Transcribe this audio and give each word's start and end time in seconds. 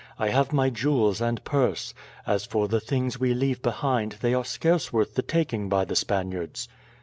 "I 0.17 0.29
have 0.29 0.51
my 0.51 0.71
jewels 0.71 1.21
and 1.21 1.43
purse. 1.43 1.93
As 2.25 2.43
for 2.43 2.67
the 2.67 2.79
things 2.79 3.19
we 3.19 3.35
leave 3.35 3.61
behind, 3.61 4.13
they 4.21 4.33
are 4.33 4.43
scarce 4.43 4.91
worth 4.91 5.13
the 5.13 5.21
taking 5.21 5.69
by 5.69 5.85
the 5.85 5.95
Spaniards." 5.95 6.67